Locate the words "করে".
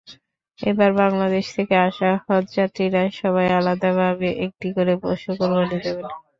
4.75-4.93